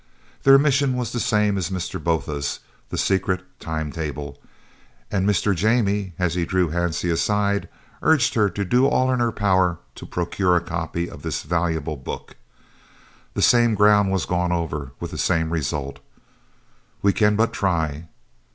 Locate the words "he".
6.33-6.43